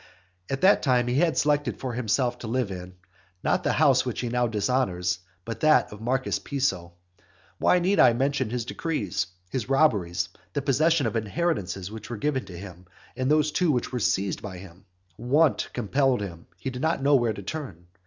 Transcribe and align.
At 0.49 0.61
that 0.61 0.81
time 0.81 1.07
he 1.07 1.19
had 1.19 1.37
selected 1.37 1.77
for 1.79 1.93
himself 1.93 2.39
to 2.39 2.47
live 2.47 2.71
in, 2.71 2.95
not 3.43 3.63
the 3.63 3.73
house 3.73 4.03
which 4.03 4.21
he 4.21 4.29
now 4.29 4.47
dishonours, 4.47 5.19
but 5.45 5.59
that 5.59 5.93
of 5.93 6.01
Marcus 6.01 6.39
Piso. 6.39 6.93
Why 7.59 7.77
need 7.77 7.99
I 7.99 8.13
mention 8.13 8.49
his 8.49 8.65
decrees, 8.65 9.27
his 9.51 9.69
robberies, 9.69 10.29
the 10.53 10.63
possessions 10.63 11.05
of 11.05 11.15
inheritances 11.15 11.91
which 11.91 12.09
were 12.09 12.17
given 12.17 12.47
him, 12.47 12.85
and 13.15 13.29
those 13.29 13.51
too 13.51 13.71
which 13.71 13.91
were 13.91 13.99
seized 13.99 14.41
by 14.41 14.57
him? 14.57 14.85
Want 15.19 15.69
compelled 15.71 16.21
him; 16.21 16.47
he 16.57 16.71
did 16.71 16.81
not 16.81 17.03
know 17.03 17.13
where 17.13 17.33
to 17.33 17.43
turn. 17.43 17.85